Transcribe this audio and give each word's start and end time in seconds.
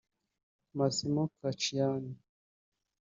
Massimo 0.77 1.23
Casciani 1.37 2.11